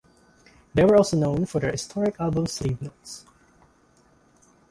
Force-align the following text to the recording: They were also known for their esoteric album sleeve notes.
They 0.73 0.83
were 0.83 0.95
also 0.95 1.15
known 1.15 1.45
for 1.45 1.59
their 1.59 1.71
esoteric 1.73 2.15
album 2.19 2.47
sleeve 2.47 2.81
notes. 2.81 3.23